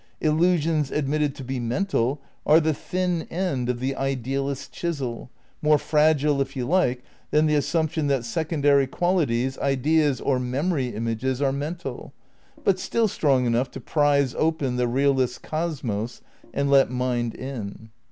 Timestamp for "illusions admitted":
0.19-1.35